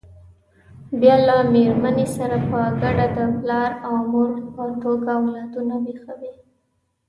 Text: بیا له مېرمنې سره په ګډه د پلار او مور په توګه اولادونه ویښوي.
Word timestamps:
بیا 0.99 1.15
له 1.27 1.35
مېرمنې 1.53 2.05
سره 2.17 2.37
په 2.49 2.59
ګډه 2.81 3.05
د 3.17 3.19
پلار 3.39 3.71
او 3.87 3.93
مور 4.11 4.29
په 4.53 4.63
توګه 4.83 5.09
اولادونه 5.19 5.73
ویښوي. 5.83 6.33